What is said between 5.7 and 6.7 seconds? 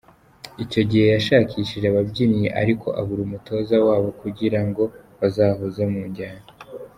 mu jyana.